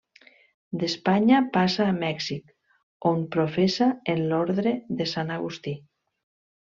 D'Espanya 0.83 1.41
passa 1.57 1.85
a 1.89 1.91
Mèxic, 1.97 2.55
on 3.11 3.21
professa 3.37 3.91
en 4.15 4.25
l'orde 4.33 4.75
de 5.03 5.09
Sant 5.13 5.35
Agustí. 5.37 5.77